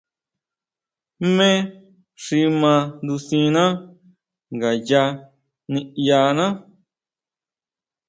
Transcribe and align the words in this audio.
Jmé 1.25 1.49
xi 2.23 2.39
mandisina 2.61 3.63
ngayá 4.55 5.03
niʼyaná. 5.71 6.45